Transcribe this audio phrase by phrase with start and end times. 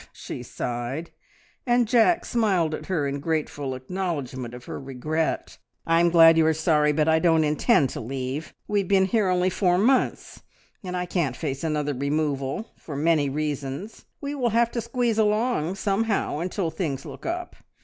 [0.13, 1.11] she sighed,
[1.63, 5.59] and Jack smiled at her in grateful acknowledgment of her regret.
[5.85, 8.51] "I'm glad you are sorry, but I don't intend to leave.
[8.67, 10.41] We have been here only four months,
[10.83, 14.05] and I can't face another removal for many reasons!
[14.19, 17.55] We will have to squeeze along somehow until things look up.